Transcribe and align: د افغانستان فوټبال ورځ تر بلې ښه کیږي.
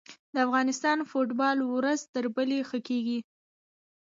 د 0.33 0.35
افغانستان 0.47 0.97
فوټبال 1.09 1.57
ورځ 1.75 1.99
تر 2.13 2.25
بلې 2.35 2.59
ښه 2.69 2.79
کیږي. 2.87 3.19